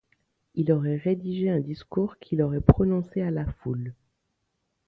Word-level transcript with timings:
Il 0.55 0.71
aurait 0.71 0.95
rédigé 0.95 1.51
un 1.51 1.59
discours 1.59 2.17
qu'il 2.17 2.41
aurait 2.41 2.59
prononcé 2.59 3.21
à 3.21 3.29
la 3.29 3.45
foule. 3.45 3.93